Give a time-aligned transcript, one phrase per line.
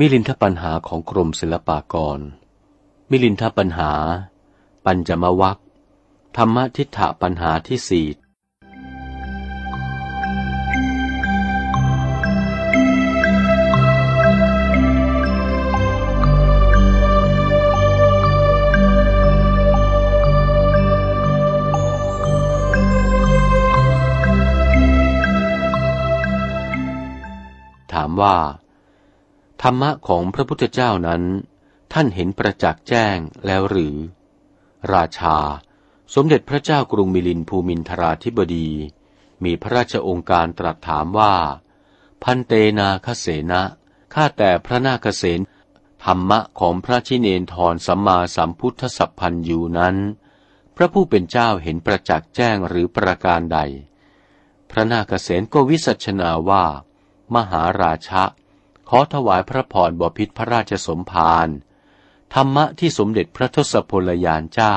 [0.00, 2.20] มิลินทปัญหาของกรมศิลปากร
[3.10, 3.92] มิลินทปัญหา
[4.84, 5.58] ปัญจมวัค
[6.36, 8.06] ธรรมทิฏฐปัญหาที่สี่
[27.92, 28.36] ถามว่า
[29.62, 31.22] ธรรมะของพระพุทธเจ้านั้น
[31.92, 33.96] ท่านเห็นประจักษ์แจ้งแล้วหรือ
[34.94, 35.38] ราชา
[36.14, 38.68] สมเด็จพระเจ้ากรุงมิลินภูมินทราธิบดี
[39.44, 41.34] มีพระราชองค์การตรัสถามว่า
[42.22, 43.62] พันเตนาคเสนะ
[44.14, 45.40] ข้าแต่พระนาคเสน
[46.04, 49.96] ธรรมะของพระชิเนนทรสัมมาสัมพุทธสัพพันยูนั้น
[50.76, 53.58] พระผู้เป็นเจ้าเห็นประจักษ์แจ้งหรือประการใด
[54.70, 56.64] พระนาคเสนก็วิสัชนาว่า
[57.34, 58.24] มหาราชะ
[58.88, 61.48] ขอถวายพระพรบพิษพระราชสมภาร
[62.34, 64.76] ธรรมะที่สมเด็จพระทศพลยานเจ้า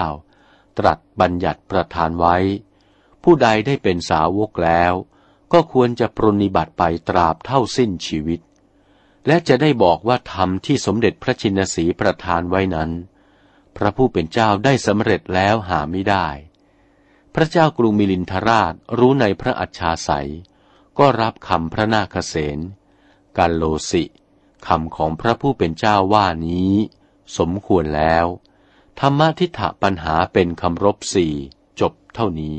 [0.78, 2.38] ตรัสบัญญัติประทานไว้
[3.24, 4.94] ผู้ใดได้เป็นสาวกแล้ว
[5.54, 8.40] ก็ควรจะปรนิบัติไปตราบเท่าสิ้นชีวิต
[9.28, 12.92] และจะได้บอกว่าธรรมที่สมเด็จพระชินสีประทานไว้นั้น
[13.78, 16.28] พระผู้เป็นเจ้าได้สำเร็จแล้วหาไม่ได้
[17.36, 20.30] พระเจ้ากรุงมิลินทราชรู้ในพระอัจฉาสัย
[21.00, 22.60] ก็รับคำพระนาคเษน
[23.38, 24.04] กันโลสิ
[24.68, 26.74] คำของพระผู้เป็นเจ้าว่านี้
[27.38, 28.26] สมควรแล้ว
[29.00, 31.34] ธรรมทิฏฐปัญหาเป็นคำรบสี่
[31.80, 32.58] จบเท่านี้